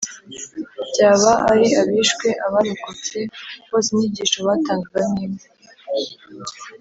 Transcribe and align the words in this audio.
Byaba 0.89 1.31
ari 1.51 1.67
abishwe, 1.81 2.27
abarokotse 2.45 3.17
bose 3.69 3.87
inyigisho 3.91 4.39
batangaga 4.47 5.01
ni 5.13 5.21
imwe 5.25 5.45